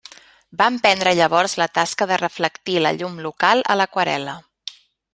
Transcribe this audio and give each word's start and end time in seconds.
Va 0.61 0.69
emprendre 0.75 1.13
llavors 1.19 1.53
la 1.63 1.69
tasca 1.79 2.09
de 2.13 2.19
reflectir 2.23 2.79
la 2.87 2.95
llum 3.03 3.23
local 3.29 3.65
a 3.75 3.81
l'aquarel·la. 3.81 4.39